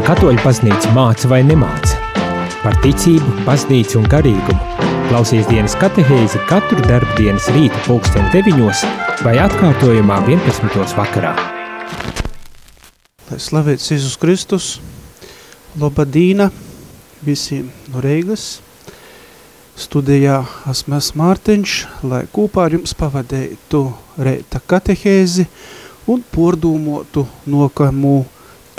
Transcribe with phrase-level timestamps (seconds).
[0.00, 1.98] Ko katoļu paznīca māca vai nemāca?
[2.62, 4.86] Par ticību, paznīcu un garīgumu.
[5.10, 8.80] Klausies dienas katehēzi katru darbu dienas rīta pulksten 9
[9.20, 10.94] vai atkārtojumā 11.
[10.96, 11.34] vakarā.
[13.28, 14.68] Lai slavēts Jēzus Kristus,
[15.76, 16.46] Lobadīna
[17.20, 18.62] visiem no Reigas.
[19.76, 20.38] Studijā
[20.72, 21.74] esmu Mārtiņš,
[22.08, 23.82] lai kopā ar jums pavadētu
[24.16, 25.44] reita katehēzi
[26.08, 28.22] un pordūmotu nokamu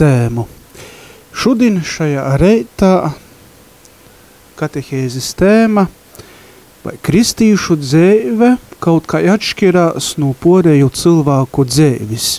[0.01, 0.47] tēmu.
[1.33, 3.13] Šodien šajā reitā
[4.59, 5.87] katehēzes tēma
[6.83, 12.29] vai kristīšu dzēve kaut kā atšķirās no porēju cilvēku dzēvis.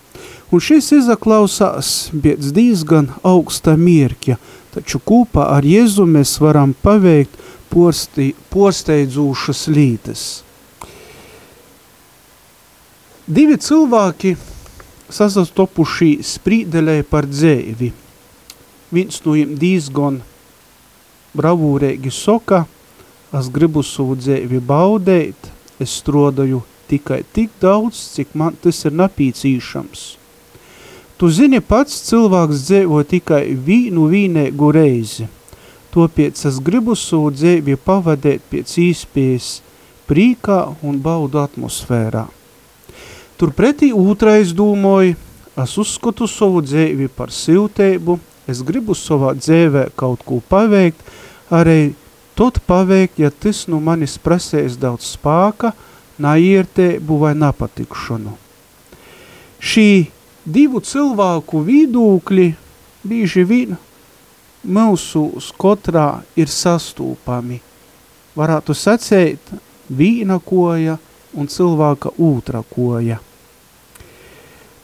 [0.54, 4.36] Un šis izaklausās pēc diezgan augsta mierkja,
[4.74, 7.40] taču kopā ar Jēzu mēs varam paveikt
[7.72, 10.24] porsti, porsteidzošas lītes.
[13.26, 14.34] Divi cilvēki
[15.14, 17.90] sasastopuši sprīdelē par dzēvi.
[18.94, 20.20] Viens no viņiem diezgan
[21.36, 22.64] bravūrēgi soka,
[23.34, 25.50] es gribu savu dzēvi baudēt,
[25.82, 30.04] es strodoju tikai tik daudz, cik man tas ir napīcīšams.
[31.18, 35.30] Tu zini pats, cilvēks dzēvo tikai vīnu vīnēgu reizi–
[35.94, 39.50] Topiec es gribu sūdzēbi pavadēt pēc īspējas
[40.08, 42.24] prīkā un baudu atmosfērā.
[43.38, 45.14] Turpretī otrais dūmoja,
[45.62, 48.18] es uzskatu savu dzēvi par silteibu,
[48.50, 50.98] es gribu savā dzēvē kaut ko paveikt,
[51.50, 51.94] arī
[52.34, 55.72] tot paveikt, ja tas no manis prasēs daudz spāka,
[56.18, 58.36] naiertēbu vai napatikšanu.
[59.64, 59.88] Šī
[60.44, 62.48] divu cilvēku vidūkļi
[63.04, 63.76] bīži vien
[64.64, 67.60] mūsu skotrā ir sastūpami.
[68.34, 69.54] Varētu sacēt
[69.88, 70.98] vīna koja
[71.34, 73.20] un cilvēka ūtra koja.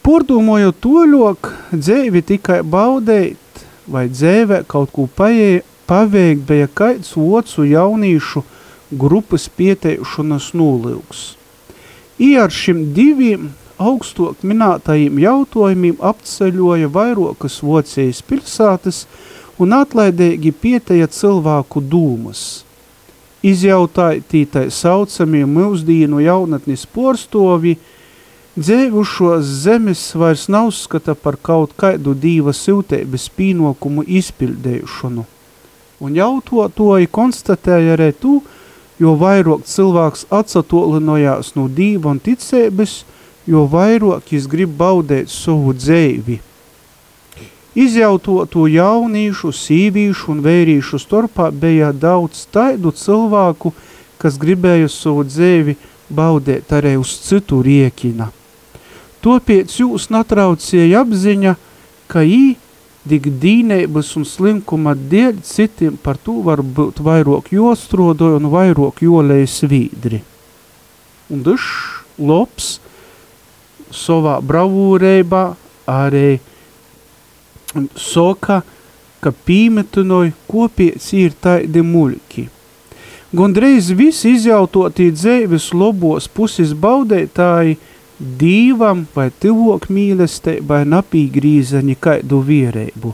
[0.01, 3.61] Pordūmojot toļok, dzēvi tikai baudēt
[3.91, 5.61] vai dzēvē kaut ko paie,
[5.91, 8.45] paveikt, bija kaits ocu jaunīšu
[9.03, 11.23] grupas pieteišanas nolūks.
[12.21, 13.49] I ar šim diviem
[13.81, 19.05] augstok minētajiem jautājumiem apceļoja vairokas vocējas pilsātas,
[19.61, 22.63] un atlaidīgi pieteja cilvēku dūmas.
[23.45, 27.75] Izjautāja tītai saucamie mūsdīnu jaunatnis porstovi,
[28.55, 35.27] dzēvušos zemes vairs nav skata par kaut kaidu dīva siltēbes pīnokumu izpildējušanu.
[36.01, 38.39] Un jautotoji konstatēja arī tu,
[39.01, 43.01] jo vairāk cilvēks atsatolinojās no dīva un ticēbes,
[43.45, 46.41] jo vairāk jis grib baudēt savu dzēvi–
[47.71, 53.71] Izjautotu jaunīšu, sīvīšu un vērīšu starpā bija daudz taidu cilvēku,
[54.19, 55.77] kas gribēja savu dzēvi
[56.11, 58.27] baudēt arī uz citu riekina.
[59.23, 61.55] Topiec jūs natraucēja apziņa,
[62.11, 62.57] ka ī
[63.07, 69.61] tik dīnēbas un slinkuma dēļ citiem par to var būt vairāk jostrodoja un vairāk jolējas
[69.71, 70.21] vīdri.
[71.31, 71.71] Un dušs,
[72.19, 72.75] lops,
[73.91, 75.43] savā bravūrībā
[75.89, 76.39] arī
[77.97, 78.61] soka,
[79.21, 82.47] ka pīmetunoj kopiec ir taidi muļki.
[83.31, 87.77] Gondreiz visi izjautotie dzēvis lobos puses baudētāji
[88.21, 93.13] dīvam vai tivok mīlestībai napīgrīzaņi kaidu vierēbu.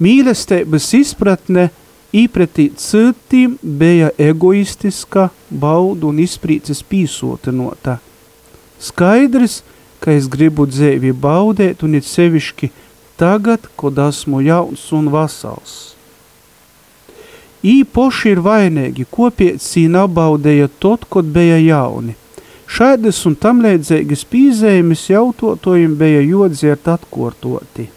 [0.00, 1.68] Mīlestības izpratne
[2.16, 7.98] īpretī citiem bija egoistiska baudu un izprīces pīsotinota.
[8.80, 9.60] Skaidrs,
[10.00, 12.70] ka es gribu dzēvi baudēt un it sevišķi
[13.20, 15.74] tagad, kad esmu jauns un vasals.
[17.60, 22.16] Īpoši ir vainīgi, kopiecī nabaudēja tot, kad bija jauni.
[22.70, 27.88] Šaidas un tam līdzīgas pīzējumus jautotojiem bija jodziet atkortoti.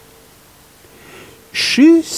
[1.54, 2.16] Šis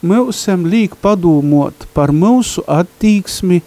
[0.00, 3.60] mūsam līk padomot par mūsu attīksmi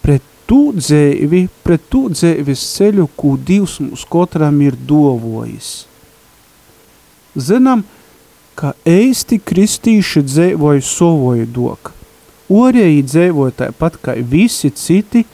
[0.00, 5.84] pret tū dzēvi, pret tū dzēvis ceļu, kū Dievs mums katram ir dovojis.
[7.36, 7.84] Zinām,
[8.54, 11.92] ka eisti kristīši dzēvoja sovoju dok.
[12.52, 15.24] Orēji dzēvoja tāpat kā visi citi,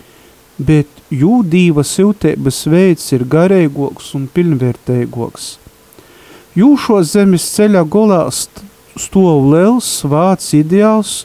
[0.59, 5.57] bet jū dīva siltēbas veids ir garīgoks un pilnvērtēgoks.
[6.59, 11.25] Jū šo zemes ceļa golā stov liels vārds ideāls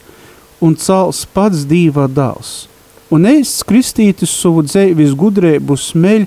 [0.62, 2.66] un cels pats dīva dāls.
[3.10, 6.26] Un eists kristītis savu dzēvis gudrēbu smeļ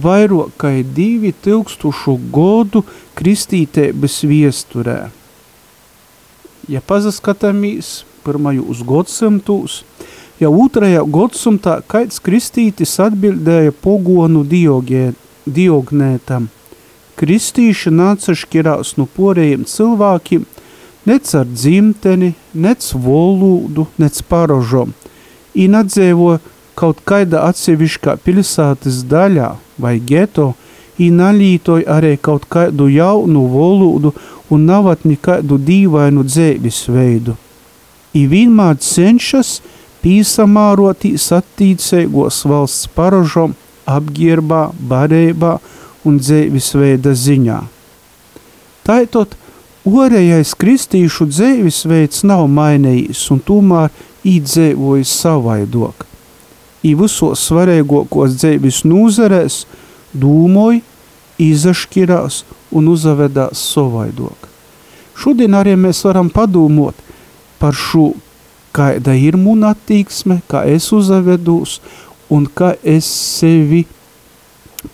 [0.00, 2.82] vairokai divi tilkstušu godu
[3.18, 4.98] kristītēbas viesturē.
[6.68, 9.82] Ja pazaskatāmies pirmajos godsimtūs,
[10.40, 15.12] jau otrajā godsumtā kaits kristītis atbildēja pogonu diogē,
[15.46, 16.48] diognētam.
[17.14, 20.46] Kristīši nāca šķirās no porējiem cilvēkiem,
[21.06, 24.94] nec ar dzimteni, nec volūdu, nec parožom.
[25.54, 26.38] Īn atzēvo
[26.74, 30.52] kaut kaida atsevišķā pilsētas daļā vai geto,
[30.98, 34.14] īn alītoj arī kaut kādu jaunu volūdu
[34.50, 37.36] un navat nekādu dīvainu dzēvis veidu.
[38.14, 39.60] I vienmēr cenšas
[40.04, 43.56] pīsamārotīs attīcēgos valsts paražom,
[43.88, 45.56] apgierbā, barībā
[46.04, 47.62] un dzēvis veida ziņā.
[48.84, 49.32] Taitot,
[49.84, 53.90] Orējais kristīšu dzēvis veids nav mainījis un tomēr
[54.24, 56.06] īdzēvojis savaidok.
[56.80, 59.58] I visos svarīgākos dzēvis nūzarēs
[60.16, 60.80] dūmoja,
[61.36, 64.48] izašķirās un uzavedās savaidok.
[65.20, 66.96] Šodien arī mēs varam padomot
[67.60, 68.14] par šo,
[68.74, 71.78] kāda ir mun attīksme, kā es uzavedūs
[72.34, 73.84] un kā es sevi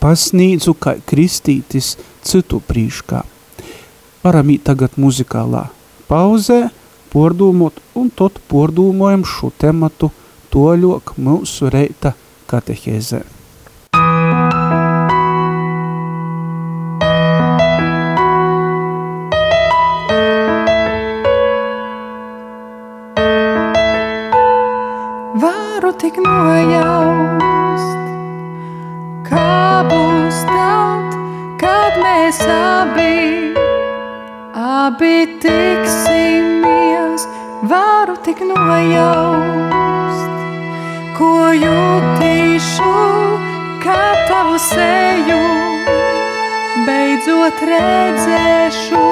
[0.00, 3.24] pasnīdzu kā kristītis citu prīškā
[4.24, 5.66] varam īt tagad muzikālā
[6.10, 6.68] pauzē,
[7.12, 10.10] pordūmot, un tot pordūmojam šo tematu
[10.54, 12.14] toļok mūsu reita
[12.50, 13.24] katehēzē.
[13.94, 14.39] Varu
[38.70, 40.30] nojaust,
[41.18, 42.94] ko jutīšu,
[43.82, 43.98] kā
[44.30, 45.42] tavu seju,
[46.86, 49.04] beidzot redzēšu,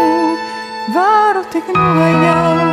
[0.94, 2.67] varu tik nojaust.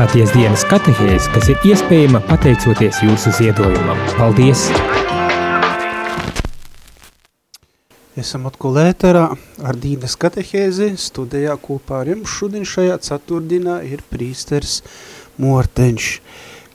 [0.00, 3.98] Klausāties dienas katehēs, kas ir iespējama pateicoties jūsu ziedojumam.
[4.16, 4.62] Paldies!
[8.16, 9.26] Esam atkal ēterā
[9.60, 14.78] ar Dīnas katehēzi, studijā kopā ar jums šodien šajā ceturtdienā ir prīsters
[15.36, 16.08] Morteņš.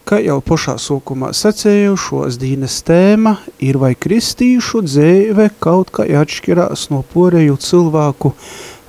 [0.05, 6.91] Kā jau pošā sokumā sacēju, šos Dīnas tēma ir vai kristīšu dzēve kaut kā atšķirās
[6.93, 8.35] no poreju cilvēku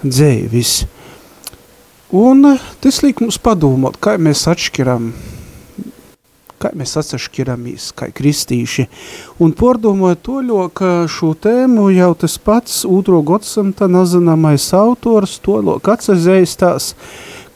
[0.05, 0.83] dzēvis.
[2.15, 2.45] Un
[2.79, 5.09] tas liek mums padomāt, kā mēs atšķiram,
[6.63, 8.87] kā mēs atšķiramies, kā kristīši.
[9.43, 15.91] Un pordomāju to, ka šo tēmu jau tas pats otro gadsimta nazināmais autors to lok
[15.97, 16.95] atsazēstās,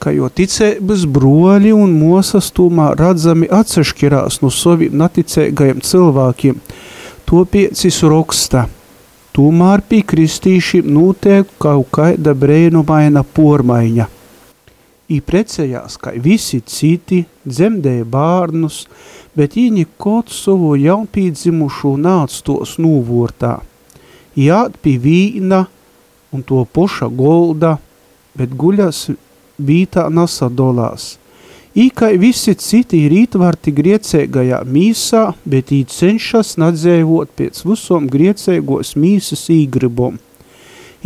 [0.03, 6.61] ka jo ticēbas broļi un mosas tomā radzami atsašķirās no saviem naticēgajiem cilvēkiem.
[7.31, 8.67] To piecis roksta.
[9.31, 14.17] Tomēr pie kristīšiem notiek kaut kāda brēnumaina pormaiņa.
[15.11, 18.85] Ī precējās, kā visi citi, dzemdēja bārnus,
[19.35, 23.57] bet viņi kaut savu jaunpīdzimušu nāc tos nūvortā.
[24.39, 25.65] Jāt pie vīna
[26.31, 27.79] un to poša golda,
[28.39, 29.09] bet guļas
[29.59, 31.17] vītā nasadolās.
[31.75, 38.97] Ī kā visi citi ir ītvarti griecēgajā mīsā, bet ī cenšas nadzēvot pēc visom griecēgos
[38.99, 40.19] mīsas īgribom.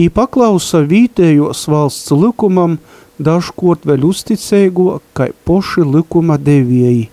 [0.00, 2.78] Ī paklausa vītējos valsts likumam,
[3.18, 7.08] dažkot vēl uzticēgo, kā poši likuma devieji.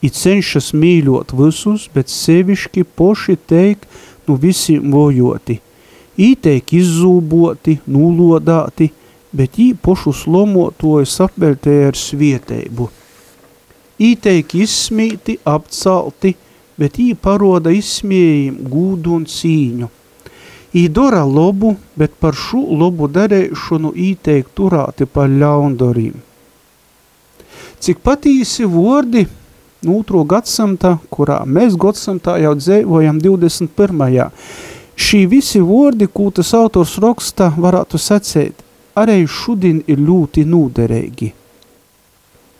[0.00, 3.84] I cenšas mīļot visus, bet sevišķi poši teik
[4.26, 5.60] nu visiem vojoti.
[6.16, 8.90] I teik izzūboti, nulodāti,
[9.32, 12.88] bet ī pošu slomotojas apveltēja ar svieteibu.
[14.00, 16.34] I teik izsmīti, apcelti,
[16.80, 19.90] bet ī paroda izsmiejim gūdu un cīņu.
[20.70, 26.14] Ī dora lobu, bet par šo lobu darēšanu īteik turāti par ļaundorīm.
[27.80, 29.24] Cik patīsi vordi
[29.82, 34.30] nūtro gadsimta, kurā mēs gadsimtā jau dzēvojam 21.
[35.00, 38.62] Šī visi vordi, ko tas autors raksta, varētu sacēt,
[38.94, 41.32] arī šodien ir ļoti nūderīgi.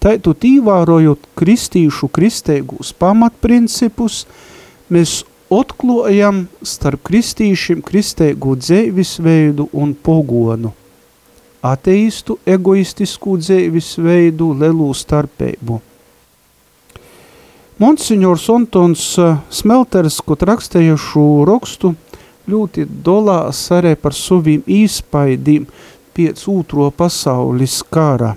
[0.00, 4.25] Taitu tīvārojot kristīšu kristeigus pamatprincipus,
[4.88, 10.73] mēs atklājam starp kristīšiem kristeigu dzēvisveidu un pogonu,
[11.62, 15.80] ateistu egoistisku dzēvisveidu lelu starpeibu.
[17.80, 19.02] Monsignors Antons
[19.49, 21.95] Smelters, kod rakstīja šo rakstu,
[22.50, 25.66] ļoti dolās arī par saviem īspaidīm
[26.16, 28.35] pēc otro pasaules kara.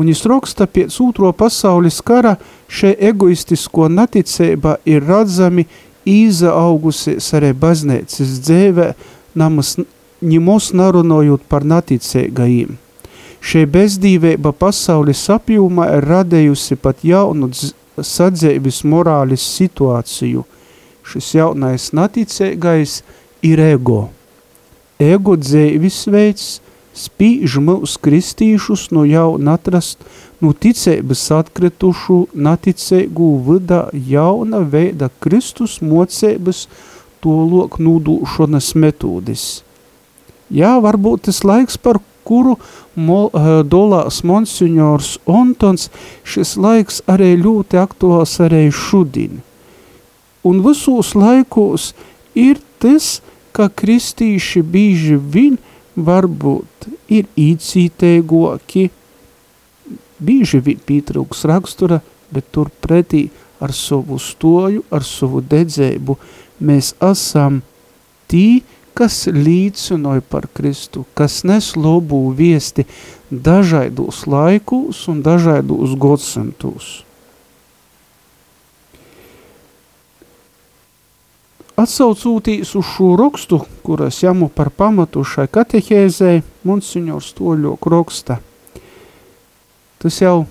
[0.00, 2.38] Un viņš raksta pēc otro pasaules kara
[2.72, 5.66] šie egoistisko naticība ir redzami
[6.08, 8.92] izaugusies arī baznīcas dzēvē,
[9.38, 9.76] namas
[10.22, 12.78] ņemos narunojot par naticīgajiem.
[13.42, 17.50] Šie bezdīvība pasaules apjūmā ir radējusi pat jaunu
[17.98, 20.44] sadzēvis morālis situāciju.
[21.02, 23.00] Šis jaunais naticīgais
[23.42, 24.04] ir ego.
[25.02, 26.46] Ego dzēvis veids
[26.96, 30.04] spīž mūs kristīšus no jauna atrast
[30.42, 36.66] no ticības atkritušu naticēgu vidā jauna veida Kristus mocēbas
[37.22, 39.62] to lok nūdūšanas metodes.
[40.52, 42.58] Jā, varbūt tas laiks, par kuru
[42.94, 45.88] mo, uh, dolās monsignors Ontons,
[46.28, 49.40] šis laiks arī ļoti aktuāls arī šudien.
[50.42, 51.92] Un visos laikos
[52.34, 53.20] ir tas,
[53.52, 55.58] ka kristīši bīži vien
[55.96, 58.88] varbūt ir īcītēgoki,
[60.22, 62.00] bīži vien pītrūks rakstura,
[62.32, 63.26] bet tur pretī
[63.62, 66.16] ar savu stoju, ar savu dedzēbu
[66.62, 67.60] mēs esam
[68.30, 68.62] tī,
[68.96, 72.84] kas līdzinoja par Kristu, kas nes lobu viesti
[73.30, 77.00] dažaidos laikus un dažaidos godsimtus.
[81.80, 88.38] Atsaucūtīs uz šo rakstu, kuras jamu par pamatu šai katehēzē, monsignors Toļok raksta.
[90.02, 90.46] Tas jau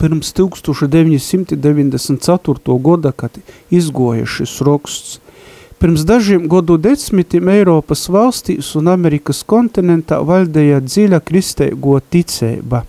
[0.00, 2.78] pirms 1994.
[2.88, 3.32] gada, kad
[3.70, 5.20] izgoja šis raksts,
[5.84, 12.80] Pirms dažiem godu desmitiem Eiropas valstīs un Amerikas kontinentā valdēja dziļa kristeigo ticība.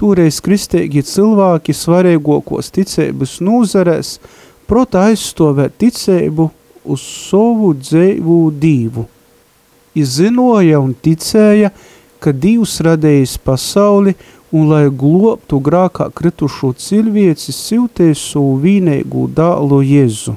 [0.00, 4.10] Toreiz kristīgi cilvēki svarīgākos ticības nūzarēs
[4.66, 6.48] prota aizstāvēt ticību
[6.86, 9.06] uz savu dzīvu dīvu.
[9.96, 11.70] Izzinoja un ticēja,
[12.20, 14.14] ka Dievs radējis pasauli
[14.52, 20.36] un lai globtu grākā kritušo cilvēci siltēs savu vīneigu dālu Jēzu.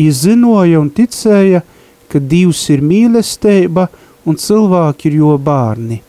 [0.00, 1.62] Izzinoja un ticēja,
[2.10, 3.88] ka Dievs ir mīlestība
[4.26, 6.00] un cilvēki ir jo bārni.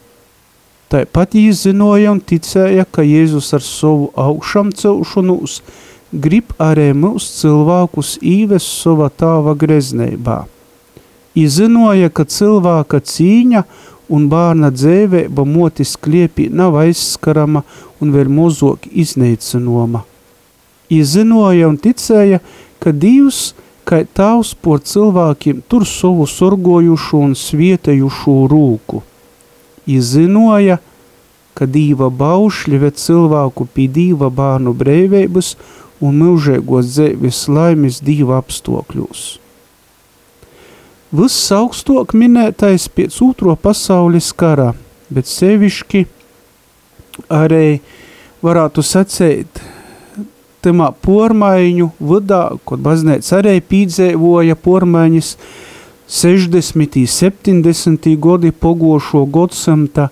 [0.92, 5.62] Tāpat izzinoja un ticēja, ka Jēzus ar savu augšām celšanos
[6.12, 10.44] grib arī mūs cilvēkus īves sava tāva greznībā.
[11.38, 13.64] Izzinoja, ka cilvēka cīņa
[14.12, 17.64] un bērna dzēvēba motis kliepī nav aizskarama
[18.04, 20.04] un vēl mozok izneicinoma.
[20.92, 22.42] Izzinoja un ticēja,
[22.84, 23.54] ka Dievs,
[23.88, 29.06] kā tavs por cilvēkiem, tur savu sorgojušu un svietējušu rūku–
[29.86, 30.80] izzinoja,
[31.54, 35.56] ka dīva baušļi ved cilvēku pie dīva bānu breivības
[36.02, 39.26] un mūžēgos dzēvis laimis dīva apstokļos.
[41.12, 44.72] Viss augstok minētais pēc otro pasaules kara,
[45.12, 46.06] bet sevišķi
[47.36, 47.82] arī
[48.42, 49.60] varētu sacēt
[50.64, 55.36] tamā pormaiņu vadā, kad baznēca arī pīdzēvoja pormaiņas,
[56.12, 56.98] 60.
[57.08, 58.08] 70.
[58.20, 60.10] gadi pogošo godsamta,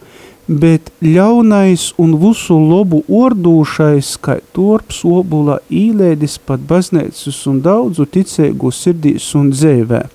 [0.49, 8.71] bet ļaunais un visu lobu ordūšais, kā torps obula īlēdis pat baznēcas un daudzu ticēgu
[8.73, 10.07] sirdīs un dzēvē.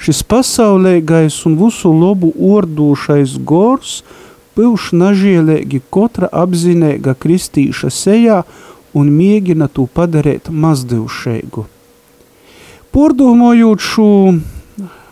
[0.00, 3.98] Šis pasaulēgais un visu lobu ordūšais gors
[4.56, 8.38] pilš nažielēgi kotra apzinēga kristīša sejā
[8.96, 11.66] un mēģina to padarēt mazdevšēgu.
[12.90, 14.08] Pordomojot šo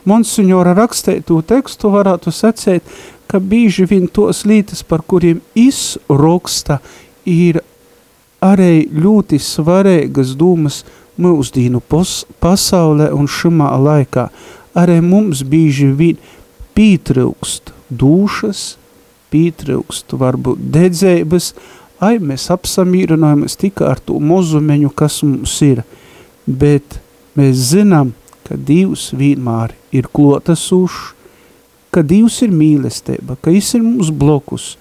[0.05, 2.85] monsignora rakstēto tekstu varētu sacēt,
[3.29, 6.79] ka bīži vien tos lītas, par kuriem izroksta,
[7.29, 7.61] ir
[8.45, 10.83] arī ļoti svarīgas dūmas
[11.19, 11.83] mūsdīnu
[12.41, 14.29] pasaulē un šimā laikā.
[14.79, 16.21] Arī mums bīži vien
[16.79, 18.77] pītrūkst dušas,
[19.33, 21.53] pītrūkst varbūt dedzēbas,
[22.01, 25.83] ai mēs apsamīrinājamies tikai ar to mozumeņu, kas mums ir,
[26.47, 27.01] bet
[27.39, 28.15] mēs zinām,
[28.47, 31.15] ka Dievs vienmēr ir klotasūšs,
[31.95, 34.77] ka Dievs ir mīlestība, ka Viņš ir mums blokus,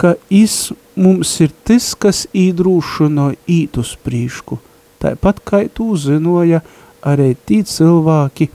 [0.00, 0.58] ka Viņš
[0.98, 4.58] mums ir tas, kas īdrūšano īt uz prīšku.
[4.98, 6.64] Tāpat kā tu zinoja
[7.06, 8.48] arī tī cilvēki,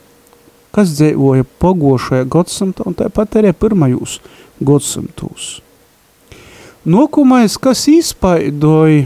[0.76, 4.18] kas dzīvoja pogošajā godsamtā un tāpat arī pirmajūs
[4.60, 5.62] godsamtūs.
[6.84, 9.06] Nokumais, kas izpaidoja,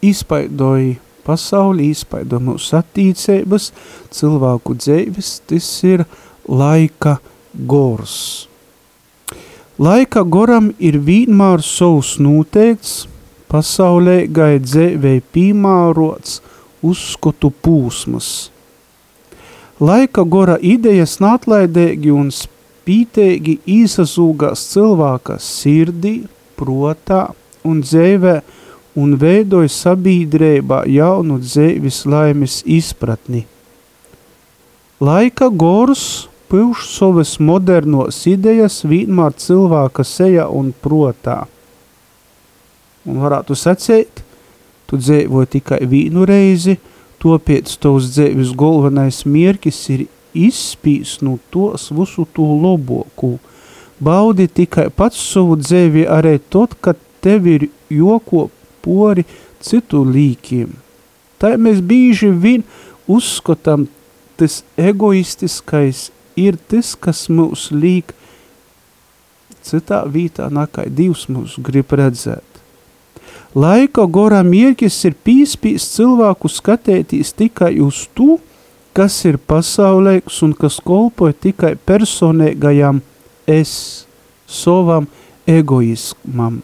[0.00, 3.70] izpaidoja pasauli, izpaido mūsu attīcības,
[4.14, 6.04] cilvēku dzēvis, tas ir
[6.48, 7.18] laika
[7.54, 8.46] gors.
[9.78, 13.08] Laika goram ir vienmēr savs noteikts,
[13.50, 16.40] pasaulē gai dzēvei pīmārots
[16.84, 18.50] uzskotu pūsmas.
[19.82, 26.20] Laika gora idejas nātlaidēgi un spītēgi īsazūgās cilvēka sirdī,
[26.54, 27.24] protā
[27.66, 28.36] un dzēvē,
[28.94, 33.44] un veidoja sabiedrībā jaunu dzīves laimes izpratni.
[35.02, 41.44] Laika gors pilš savas modernos idejas vienmēr cilvēka seja un protā.
[43.04, 44.22] Un varētu sacēt,
[44.86, 46.78] tu dzīvoji tikai vienu reizi,
[47.20, 53.38] topiec tavs dzīves galvenais mierkis ir izspīs no tos visu to loboku.
[53.98, 58.48] Baudi tikai pats savu dzīvi arī tot, kad tev ir joko
[58.84, 59.24] pori
[59.64, 60.72] citu līkiem.
[61.40, 62.64] Tā mēs bīži vien
[63.10, 63.88] uzskatām,
[64.36, 68.14] tas egoistiskais ir tas, kas mūs līk
[69.64, 72.44] citā vītā nakai Dievs mūs grib redzēt.
[73.54, 78.40] Laika gorā mierķis ir pīspīs cilvēku skatētīs tikai uz to,
[78.94, 83.00] kas ir pasaulēks un kas kolpoja tikai personīgajam
[83.46, 84.06] es,
[84.46, 85.06] savam
[85.46, 86.62] egoismam.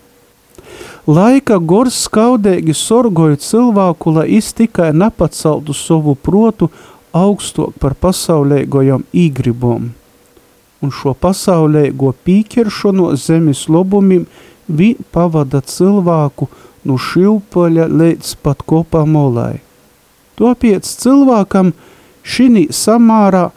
[1.10, 6.68] Laika gors skaudēgi sorgoja cilvēku, lai es tikai nepaceltu savu protu
[7.16, 9.88] augstok par pasaulēgojam īgribom.
[10.84, 14.28] Un šo pasaulēgo pīķeršanu zemes lobumim
[14.68, 16.46] vi pavada cilvēku
[16.86, 19.58] no šilpaļa līdz pat kopā molai.
[20.38, 21.72] Topiec cilvēkam
[22.22, 23.48] šinī samārā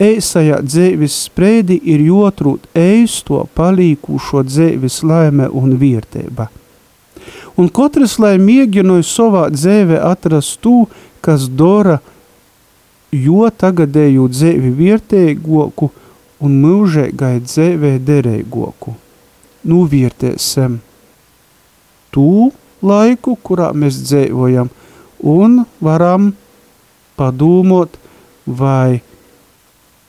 [0.00, 6.48] eisajā dzēvis sprēdi ir jotrūt eisto palīkūšo dzēvis laime un viertēba
[7.56, 10.86] un katrs, lai mēģināja savā dzīvē atrast to,
[11.24, 12.00] kas dara
[13.12, 15.90] jo tagadēju dzīvi vērtīgoku
[16.42, 18.96] un mūžēgai dzīvē derīgoku.
[19.68, 20.80] Nuvērtēsim
[22.12, 22.50] to
[22.82, 24.70] laiku, kurā mēs dzīvojam,
[25.22, 26.32] un varam
[27.18, 27.94] padomot,
[28.46, 29.02] vai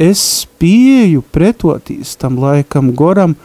[0.01, 3.35] es spēju pretotīs tam laikam goram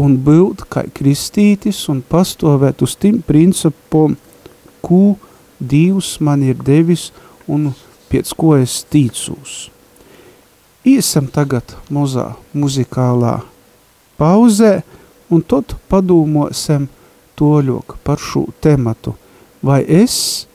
[0.00, 4.16] un būt kā kristītis un pastovēt uz tim principom,
[4.84, 5.16] ko
[5.56, 7.08] Dievs man ir devis
[7.48, 7.70] un
[8.10, 9.54] pēc ko es tīcūs.
[10.86, 13.38] Īsam tagad muzā muzikālā
[14.20, 14.74] pauzē
[15.32, 16.86] un tad padomāsim
[17.40, 19.16] toļok par šo tematu.
[19.64, 20.46] Vai es,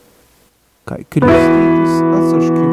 [0.88, 2.71] kā kristītis, atsašķiros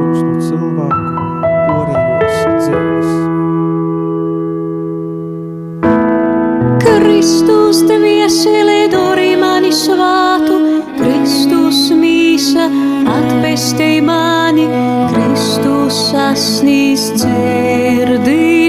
[7.28, 10.54] Kristus tevi ieselē dori mani svātu,
[10.96, 12.70] Kristus mīsa
[13.12, 14.64] atpestei mani,
[15.12, 18.67] Kristus sasnīs dzirdinoj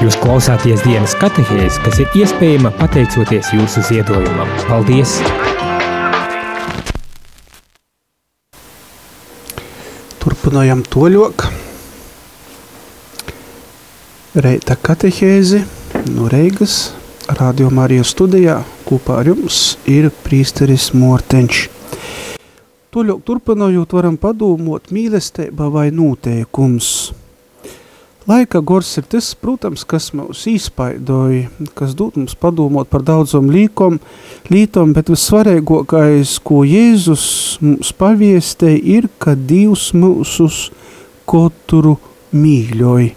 [0.00, 4.48] Jūs klausāties dienas katehēs, kas ir iespējama pateicoties jūsu ziedojumam.
[4.64, 5.18] Paldies!
[10.24, 11.44] Turpinājam toļok.
[14.40, 15.66] Reita katehēzi
[16.16, 16.80] no Reigas
[17.36, 18.56] Radio Marijas studijā
[18.88, 21.66] kopā ar jums ir prīsteris Mortenč.
[22.96, 27.19] Toļok turpinājot varam padomot mīlestība vai noteikums.
[28.28, 33.96] Laika gors ir tas, protams, kas mūs īspaidoja, kas dod mums padomot par daudzom līkom,
[34.52, 37.24] lītom, bet vissvarīgākais, ko Jēzus
[37.64, 40.66] mums paviestē, ir, ka Dievs mūsus
[41.24, 41.96] katru
[42.36, 43.16] mīļoja.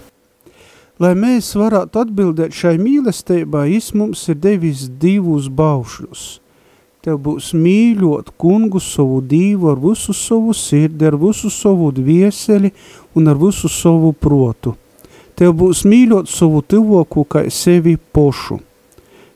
[1.03, 6.23] Lai mēs varētu atbildēt šai mīlestībai, Jis mums ir devis divus baušļus.
[7.03, 12.71] Tev būs mīļot kungu savu dīvu ar visu savu sirdi, ar visu savu dvieseli
[13.19, 14.77] un ar visu savu protu.
[15.39, 18.59] Tev būs mīļot savu tuvoku kā sevi pošu.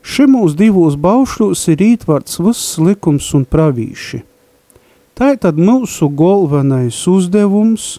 [0.08, 4.22] Šimūs divos baušļos ir ītvarts viss likums un pravīši.
[5.18, 7.96] Tā ir tad mūsu galvenais uzdevums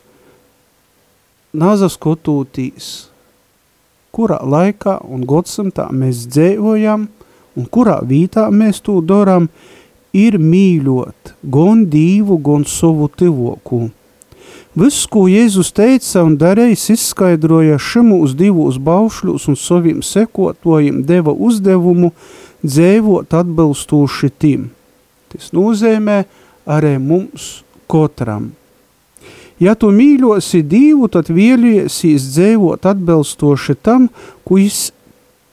[1.51, 2.87] nazaskotūtīs,
[4.15, 7.09] kurā laikā un godsimtā mēs dzēvojam
[7.59, 9.49] un kurā vītā mēs to doram,
[10.15, 13.89] ir mīļot gan dīvu, gan savu tivoku.
[14.79, 22.13] Viss, ko Jēzus teica un darējis, izskaidroja šimūs divos baušļus un saviem sekotojiem deva uzdevumu
[22.63, 24.69] dzēvot atbilstoši tim.
[25.33, 26.21] Tas nozīmē
[26.69, 27.49] arī mums
[27.91, 28.53] katram.
[29.59, 34.05] Ja tu mīļosi Dievu, tad vēliesies dzēvot atbilstoši tam,
[34.47, 34.93] ko, iz,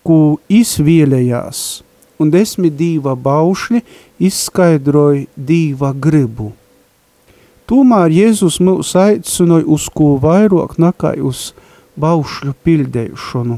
[0.06, 1.64] ko izvēlējās.
[2.22, 3.82] Un desmit dīva baušļi
[4.28, 6.52] izskaidroja dīva gribu.
[7.66, 11.48] Tomēr Jēzus mūs aicināja uz ko vairāk nekā uz
[11.98, 13.56] baušļu pildēšanu.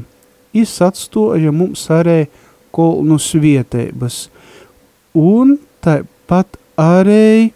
[0.57, 2.23] Viņš atstoja mums arī
[2.73, 4.17] kolnu svietības
[5.13, 7.51] un tāpat arī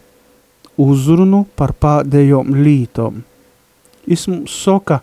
[0.78, 3.24] uzrunu par pēdējām lītām.
[4.06, 5.02] Viņš mums saka,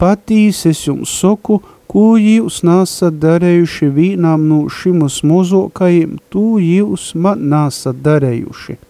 [0.00, 1.60] patīs es jums saku,
[1.92, 8.80] ko jūs nesat darējuši vienam no šim mazākajiem, to jūs man nesat darējuši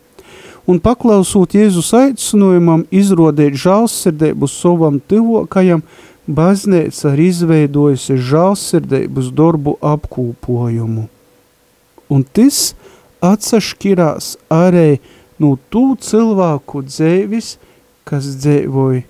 [0.66, 5.85] un paklausot Jēzus aicinājumam izrodēt žālsirdību savam tuvokajam,
[6.26, 11.07] baznīca ir izveidojusi žālsirdības darbu apkūpojumu.
[12.11, 12.74] Un tas
[13.24, 14.98] atsašķirās arī
[15.42, 17.57] no tū cilvēku dzēvis,
[18.07, 19.05] kas dzēvoja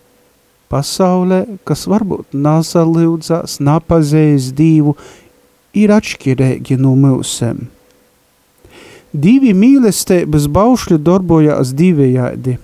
[0.73, 4.97] pasaulē, kas varbūt nazalūdzās, napazējis dīvu,
[5.77, 7.67] ir atšķirīgi no mūsiem.
[9.17, 12.59] Divi mīlestības baušļi darbojās divējādi.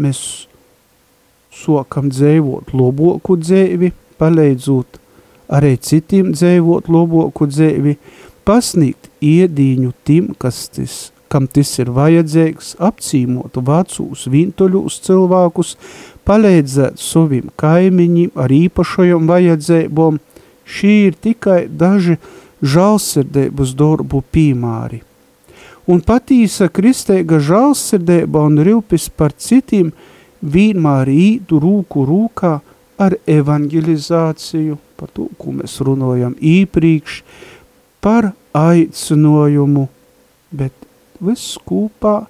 [0.00, 0.20] Mēs
[1.52, 4.96] sokam dzēvot loboku dzēvi, paleidzot
[5.52, 7.98] arī citiem dzēvot loboku dzēvi,
[8.48, 15.76] pasniegt iedīņu tim, kas tas, kam tas ir vajadzīgs, apcīmot vecūs vintoļus cilvēkus,
[16.24, 20.22] palīdzēt saviem kaimiņiem ar īpašajām vajadzībām.
[20.64, 22.22] Šī ir tikai daži
[22.64, 25.04] žālsirdības darbu pīmāri
[25.90, 29.92] un patīsa kristēga žālsirdēba un rūpis par citiem
[30.40, 32.54] vienmēr ītu rūku rūkā
[33.00, 37.22] ar evangelizāciju, par to, ko mēs runājam īpriekš,
[38.04, 39.88] par aicinojumu,
[40.54, 40.72] bet
[41.24, 42.24] viss kopā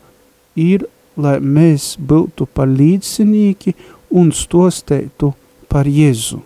[0.57, 3.75] ir, lai mēs būtu par līdzinīgi
[4.15, 5.35] un stosteitu
[5.71, 6.41] par Jēzu.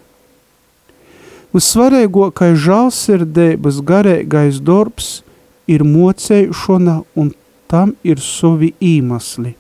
[1.57, 5.15] Vissvarīgākais žālsirdēbas garīgais darbs–
[5.69, 7.33] ir mocēšana un
[7.69, 9.55] tam ir savi īmasli.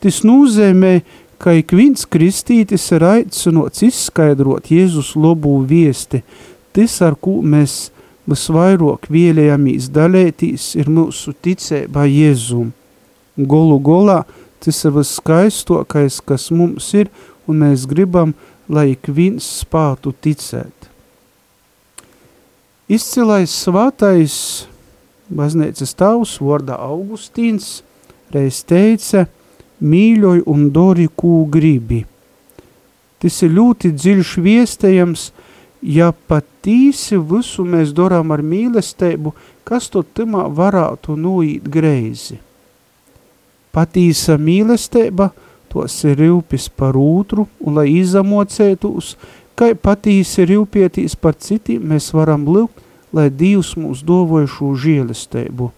[0.00, 1.00] Tas nozīmē,
[1.40, 6.22] ka ik viens kristītis ir aicinots izskaidrot Jēzus lobū viesti,
[6.72, 7.90] tas, ar ko mēs
[8.30, 12.72] visvairāk vēlējamies dalētīs, ir mūsu ticēba Jēzum.
[13.36, 14.22] Golu golā
[14.64, 17.10] tas ir viskaistokais, kas mums ir,
[17.48, 18.32] un mēs gribam,
[18.68, 20.88] lai ik viens spātu ticēt.
[22.88, 24.36] Izcilais svātais
[25.30, 27.82] baznīcas tavs, vārdā Augustīns,
[28.34, 29.26] reiz teica,
[29.80, 32.04] mīļoj un dori, kū gribi.
[33.22, 35.28] Tas ir ļoti dziļš viestējams,
[35.84, 39.32] ja patīsi visu mēs dorām ar mīlestību,
[39.64, 42.38] kas to timā varētu nuīt greizi.
[43.74, 45.30] Patīsa mīlestība,
[45.72, 49.14] tos ir rūpis par otru, un lai izamocētūs,
[49.58, 52.82] kai patīsi rūpietīs par citiem, mēs varam lūgt,
[53.14, 55.70] lai Dievs mums dovoja šo žēlistību.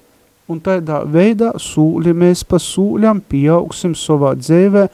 [0.47, 4.87] Un tādā veidā sūļi mēs pa sūļam pieaugsim savā dzēvē,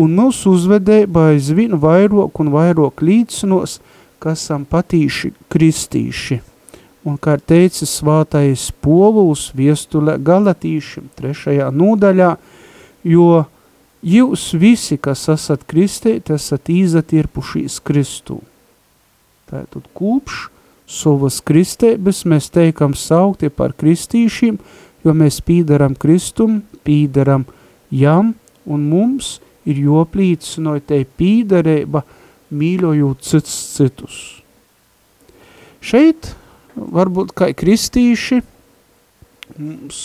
[0.00, 3.78] un mūsu uzvedēba aizvien vairāk un vairāk līdzinos,
[4.22, 6.40] kas esam patīši kristīši.
[7.06, 12.32] Un kā teicis svātais povuls viestulē galatīšiem trešajā nodaļā,
[13.06, 13.44] jo
[14.02, 18.40] jūs visi, kas esat kristēti, esat izatirpušīs Kristū.
[19.48, 20.48] Tātad kūpš,
[20.88, 24.56] savas kristēbes mēs teikam saukti par kristīšiem,
[25.04, 27.44] jo mēs pīdaram Kristum, pīdaram
[27.92, 28.32] jam,
[28.66, 29.36] un mums
[29.68, 32.02] ir joplīcinoj te pīdarēba,
[32.48, 34.18] mīļojot cits citus.
[35.84, 36.32] Šeit,
[36.74, 38.40] varbūt kā kristīši,
[39.58, 40.02] mums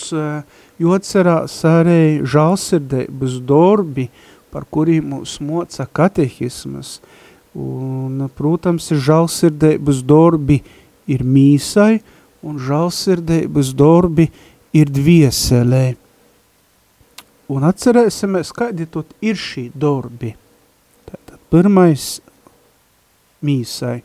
[0.81, 4.09] jocerās arī žālsirdēbas dorbi,
[4.53, 6.99] par kuriem mūs moca katehismas,
[7.53, 10.59] Un, protams, žalsirdēbas dorbi
[11.05, 12.01] ir mīsai,
[12.41, 14.29] un žalsirdēbas dorbi
[14.73, 15.85] ir dvieselē.
[17.53, 20.33] Un atcerēsimies, kādi tot ir šī dorbi.
[21.05, 22.17] Tātad pirmais
[23.45, 23.99] mīsai.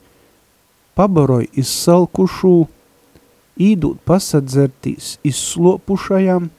[0.98, 2.56] Pabaroj izsalkušū,
[3.58, 6.50] īdūt pasadzertīs izslopušajam,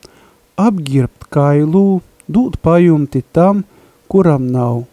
[0.59, 3.63] apgirbt kailū, dūt pajumti tam,
[4.11, 4.85] kuram nav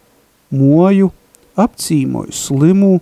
[0.53, 1.09] moju,
[1.59, 2.93] apcīmoju slimu,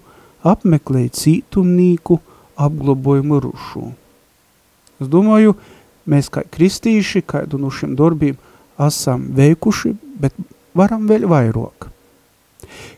[0.45, 2.19] apmeklēju cītumnīku,
[2.55, 3.89] apgloboju mirušu.
[5.01, 5.55] Es domāju,
[6.07, 8.37] mēs kā kristīši, kādu no šiem darbiem
[8.79, 10.35] esam veikuši, bet
[10.77, 11.89] varam vēl vairāk.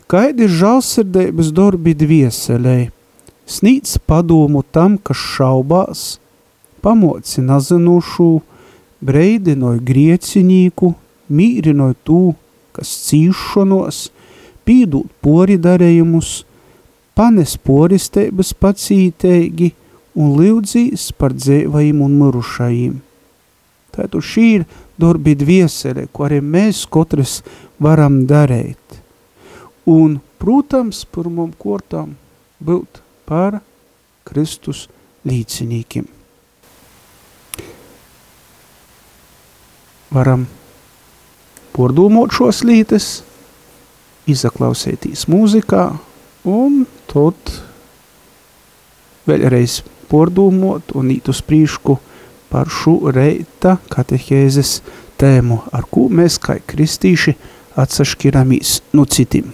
[0.08, 2.78] Kaidi ir žalsirdēbas darbi dvieselē,
[3.48, 6.04] snīc padomu tam, kas šaubās,
[6.84, 8.28] pamoci nazinušu,
[9.04, 10.92] breidinoju griecinīku,
[11.28, 12.22] mīrinoju tū,
[12.76, 14.08] kas cīšanos,
[14.68, 16.42] pīdūt pori darējumus,
[17.16, 19.72] panes poristēbas pacītēgi
[20.18, 22.98] un liudzīs par dzēvajiem un mirušajiem.
[23.94, 24.66] Tātad šī ir
[25.00, 27.40] darbi dviesele, ko arī mēs katrs
[27.82, 28.98] varam darīt.
[29.88, 32.12] Un, protams, pirmam kortām
[32.60, 33.60] būt par
[34.28, 34.86] Kristus
[35.26, 36.06] līdzinīkiem.
[40.14, 40.46] Varam
[41.74, 43.08] pordomot šos lītes,
[44.28, 45.84] izaklausētīs mūzikā
[46.48, 47.52] un tad
[49.28, 51.98] vēlreiz pordomot un īt uz prīšku
[52.48, 54.78] par šo reita katehēzes
[55.20, 57.36] tēmu, ar ko mēs kā kristīši
[57.78, 59.52] atsaškiramies no citiem.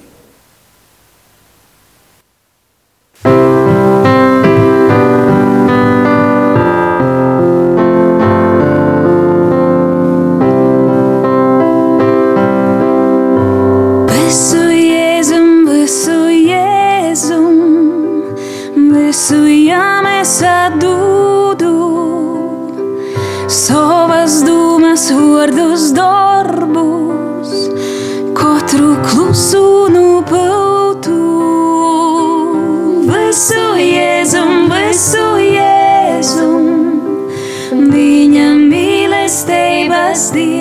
[20.24, 21.70] miesā dūdu,
[23.52, 27.52] savas dūmas vārdus darbus,
[28.32, 31.18] katru klusu nopeltu.
[33.04, 36.72] Visu jēzum, visu jēzum,
[37.92, 40.53] viņa mīlestības dievam.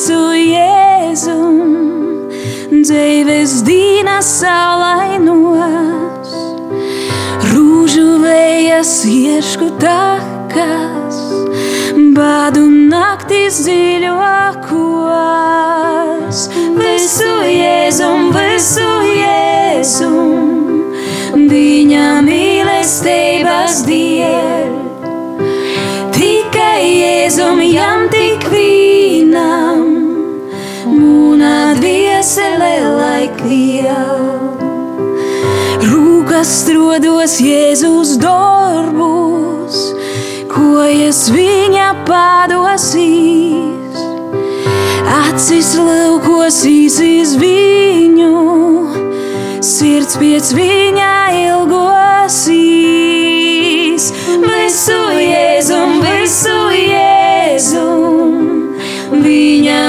[0.00, 1.34] Jēzu, Jēzu,
[2.72, 6.30] dzīves dienas saulainos,
[7.50, 11.18] rūžu vējas iešku takas,
[12.16, 14.88] badu naktis dziļākos.
[16.80, 18.08] Visu Jēzu,
[18.38, 20.12] visu Jēzu,
[21.36, 24.72] viņa mīlestības dieļ.
[26.16, 29.69] Tikai Jēzum jam tik vīnam
[37.00, 39.94] atrodos Jēzus darbos,
[40.50, 44.00] ko es viņa padosīs.
[45.10, 48.32] Acis laukos īsīs viņu,
[49.64, 51.12] sirds pēc viņa
[51.44, 52.80] ilgosīs.
[54.46, 58.34] Visu Jēzum, visu Jēzum,
[59.24, 59.80] viņa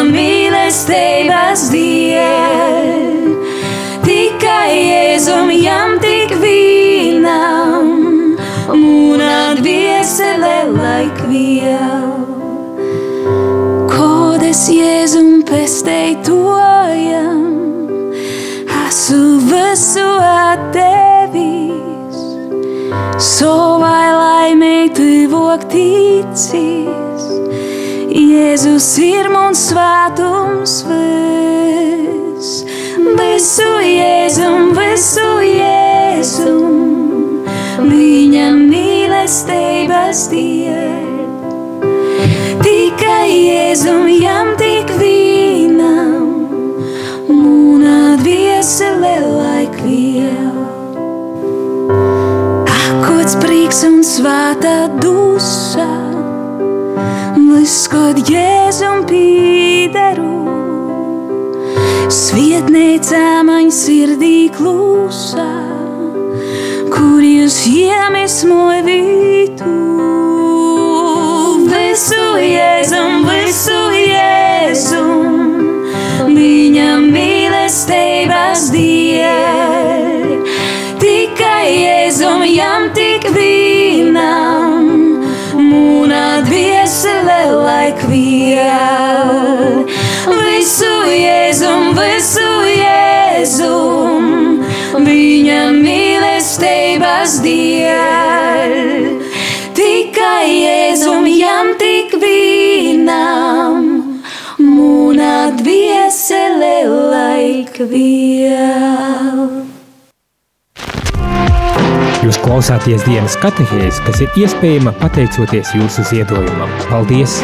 [0.71, 3.35] mīlestības diev.
[4.05, 6.31] Tikai Jēzum, jam tikai
[9.59, 12.07] dvēsele laikviel.
[13.91, 17.51] Kodes Jēzum pestei tojam,
[18.87, 22.15] esmu visu atdevis,
[23.19, 26.90] savai laimei tuvok ticis.
[28.11, 32.49] Jēzus ir mums svētums vis,
[33.15, 36.75] visu Jēzum, visu Jēzum,
[37.87, 41.07] viņam mīlestības diev.
[42.59, 46.27] Tikai Jēzum jām tik vīnam,
[47.31, 50.61] mūna dviesele laik viel.
[52.75, 55.87] Akots prieks un svāta dusa,
[57.91, 60.31] kod Jēzum pīderu.
[62.11, 65.47] Svietnēcā maņ sirdī klusā
[66.91, 69.75] Curios iemes movitu
[71.71, 75.37] Visu Jēzum, visu Jēzum
[76.31, 80.47] Viņa mīlestības diev
[81.03, 84.60] Tikai Jēzum jam tik vienam
[87.49, 89.85] laik vien.
[90.27, 94.27] Visu jēzum, visu jēzum,
[95.07, 98.77] viņa mīlestības dēļ.
[99.77, 103.83] Tikai jēzum jam tik vienam,
[104.61, 106.75] mūna dviesele
[107.15, 109.70] laik vien.
[112.21, 116.69] Jūs klausāties dienas katehēs, kas ir iespējama pateicoties jūsu ziedojumam.
[116.85, 117.39] Paldies!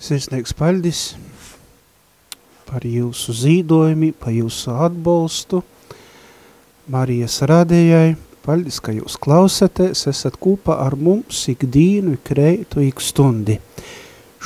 [0.00, 1.02] Sirsnieks paļdis
[2.70, 5.60] par jūsu zīdojumi, par jūsu atbalstu.
[6.88, 8.16] Marijas radējai,
[8.48, 13.60] paļdis, ka jūs klausāties, esat kopā ar mums ikdīnu, ikreitu, ik stundi.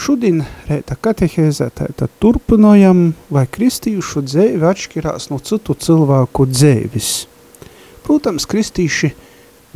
[0.02, 7.10] Šodien reita katehēzē tad turpinojam, vai kristīšu dzēvi atšķirās no citu cilvēku dzēvis.
[8.02, 9.12] Protams, kristīši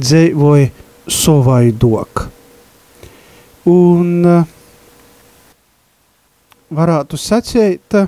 [0.00, 0.72] dzēvoja
[1.06, 2.24] sovaidok.
[3.70, 4.50] Un uh,
[6.74, 8.00] varētu sacēt,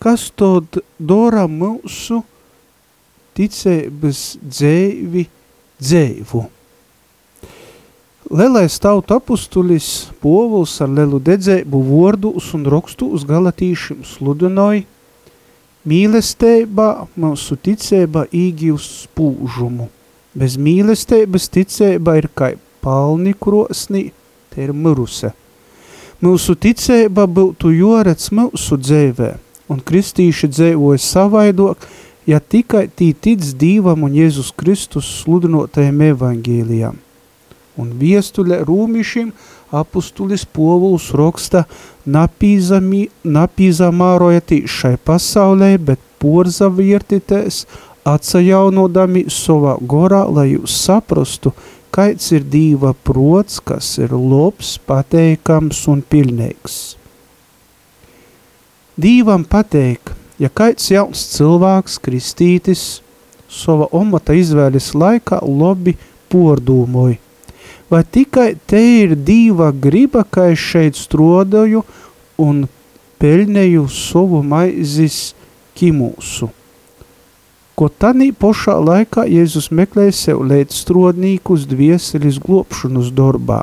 [0.00, 2.22] kas tad dara mūsu
[3.36, 5.28] ticības dzēvi
[5.84, 6.46] dzēvu.
[8.30, 14.86] Lielais tautu apustulis Povuls ar lielu dedzēbu vordus un rakstu uz galatīšiem sludinoja,
[15.84, 16.86] mīlestībā
[17.20, 19.90] mūsu ticība īgīvs spūžumu.
[20.32, 24.06] Bez mīlestības ticība ir kā palni krosnī,
[24.48, 25.34] te ir miruse.
[26.24, 29.34] Mūsu ticība būtu jorec mūsu dzēvē,
[29.68, 31.84] un kristīši dzēvoja savaidok,
[32.24, 37.03] ja tikai tī tic Dīvam un Jēzus Kristus sludinotajiem evangēlijām
[37.80, 39.28] un viestuļa rūmišim
[39.74, 41.64] apustulis Povuls raksta
[42.06, 47.66] napīzamārojatī šai pasaulē, bet porza viertitēs
[48.04, 51.52] atsajaunodami savā gorā, lai jūs saprastu,
[51.94, 56.96] kaits ir dīva prots, kas ir lobs, pateikams un pilnīgs.
[59.00, 63.02] Dīvam pateik, ja kaits jauns cilvēks, kristītis,
[63.50, 65.96] sava omata izvēles laikā lobi
[66.30, 67.18] pordūmoja,
[67.94, 71.84] vai tikai te ir dīva griba, ka es šeit strodoju
[72.42, 72.64] un
[73.22, 75.18] peļņēju savu maizes
[75.78, 76.48] kimūsu.
[77.78, 83.62] Ko tanī pošā laikā Jēzus meklēja sev līdzstrodnīkus dvieselis glopšanas darbā.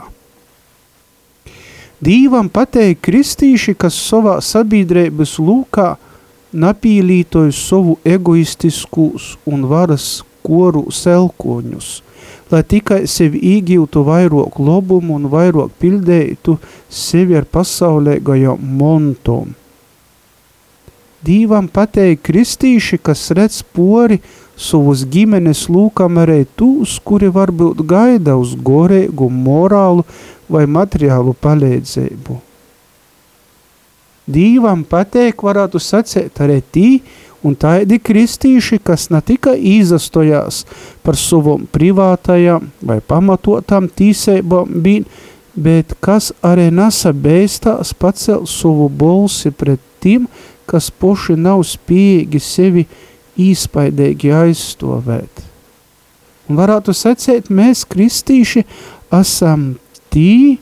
[2.02, 5.90] Dīvam pateikt kristīši, kas savā sabiedrības lūkā
[6.56, 10.08] napīlītoju savu egoistiskus un varas
[10.48, 11.92] koru selkoņus–
[12.52, 16.58] lai tikai sevi īgītu vairāk lobumu un vairāk pildētu
[16.90, 19.56] sevi ar pasaulēgajām montām.
[21.22, 24.18] Dīvam pateikt kristīši, kas redz pori
[24.58, 30.06] savus ģimenes lūkam arī tūs, kuri varbūt gaida uz gorēgu morālu
[30.50, 32.40] vai materiālu palīdzību.
[34.32, 36.88] Dīvam pateikt varētu sacēt arī tī,
[37.44, 40.64] un tādi kristīši, kas ne tikai izastojās
[41.06, 44.82] par savam privātajām vai pamatotām tīsībām,
[45.56, 50.28] bet kas arī nesa beistās pacelt savu bolsi pret tiem,
[50.70, 52.86] kas poši nav spējīgi sevi
[53.42, 55.48] īspaidīgi aizstovēt.
[56.50, 58.64] Un varētu sacēt, mēs kristīši
[59.16, 59.74] esam
[60.12, 60.60] tī,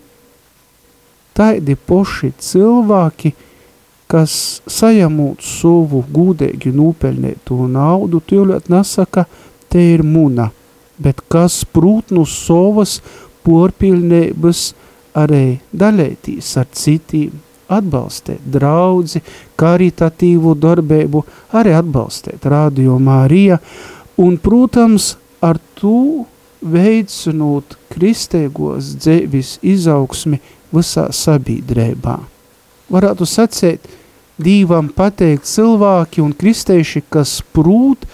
[1.38, 3.34] tādi poši cilvēki,
[4.10, 4.34] kas
[4.66, 9.28] sajamūt savu gūdēgi nūpeļnēto naudu, tūlēt nesaka,
[9.70, 10.50] te ir muna,
[10.98, 13.00] bet kas prūt no savas
[13.46, 14.64] porpilnības
[15.20, 17.38] arī dalētīs ar citiem,
[17.70, 19.22] atbalstēt draudzi,
[19.60, 21.22] karitatīvu darbību,
[21.54, 23.60] arī atbalstēt Radio Mārija,
[24.18, 25.14] un, protams,
[25.46, 26.26] ar to
[26.66, 30.42] veicinot kristēgos dzēvis izaugsmi
[30.74, 32.18] visā sabiedrībā.
[32.90, 33.86] Varētu sacēt,
[34.40, 38.08] dīvam pateikt cilvēki un kristēši, kas prūt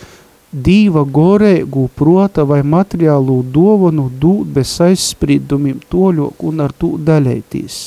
[0.51, 7.79] dīva gorēgu prota vai materiālu dovanu dūt bez aizspriedumiem toļok un ar to daļētīs.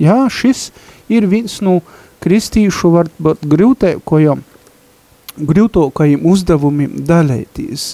[0.00, 0.70] Jā, šis
[1.12, 1.80] ir viens no
[2.24, 4.40] kristīšu varbūt grūtēkojam,
[5.36, 7.90] grūtokajiem uzdevumiem daļētīs.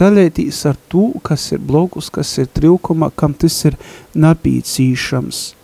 [0.00, 3.76] Daļētīs ar to, kas ir blokus, kas ir trilkuma, kam tas ir
[4.18, 5.44] napīcīšams–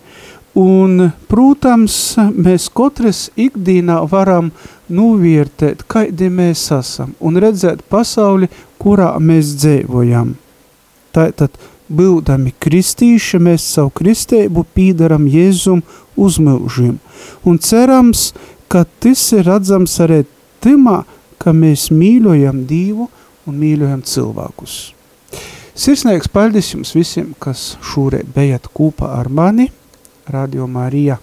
[0.59, 4.51] Un, protams, mēs katrs ikdienā varam
[4.91, 8.49] novērtēt, kādi mēs esam un redzēt pasauli,
[8.81, 10.35] kurā mēs dzīvojam.
[11.15, 11.55] Tātad,
[11.91, 15.85] būdami kristīši, mēs savu kristēbu pīdaram Jēzum
[16.19, 16.99] uzmilžim.
[17.47, 18.33] Un cerams,
[18.71, 20.25] ka tas ir redzams arī
[20.63, 21.05] timā,
[21.39, 23.07] ka mēs mīļojam Dievu
[23.47, 24.81] un mīļojam cilvēkus.
[25.81, 29.71] Sirsnīgs paldies jums visiem, kas šūrēt bijat kopā ar mani–
[30.31, 31.19] Radio Marija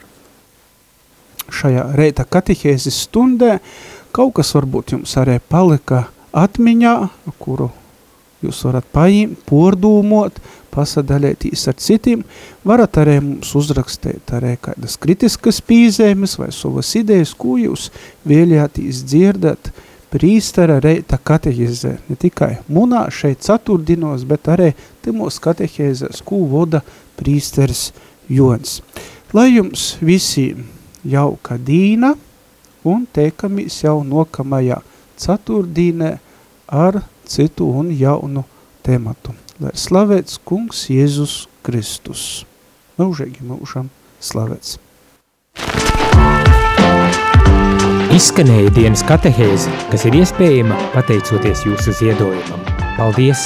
[1.47, 3.57] šajā reita katihēzes stundē.
[4.15, 6.95] Kaut kas varbūt jums arī palika atmiņā,
[7.39, 7.69] kuru
[8.45, 10.39] jūs varat paņemt, pordūmot,
[10.73, 12.23] pasadalētīs ar citiem,
[12.67, 17.89] varat arī mums uzrakstīt arī kādas kritiskas pīzēmes vai savas idejas, ko jūs
[18.29, 19.71] vēļātīs dzirdat
[20.13, 24.71] prīstara reita katehizē, ne tikai munā šeit ceturtdinos, bet arī
[25.03, 26.83] timos katehizēs, ko voda
[27.17, 27.89] prīsteris
[28.29, 28.81] Jons.
[29.33, 30.65] Lai jums visiem
[31.07, 32.13] jauka dīna
[32.87, 34.79] un teikamies jau nokamajā
[35.19, 36.13] ceturtdīnē
[36.67, 38.45] ar citu un jaunu
[38.85, 39.35] tematu.
[39.59, 42.45] Lai slavēts kungs Jēzus Kristus.
[42.97, 43.89] Mūžīgi mūžam
[44.23, 44.77] slavēts.
[48.17, 52.65] Izskanēja dienas katehēze, kas ir iespējama pateicoties jūsu ziedojumam.
[52.97, 53.45] Paldies!